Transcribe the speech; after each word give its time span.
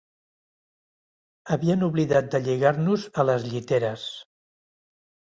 Havien 1.55 1.85
oblidat 1.87 2.31
de 2.35 2.41
lligar-nos 2.45 3.03
a 3.11 3.27
les 3.27 3.45
lliteres 3.51 4.07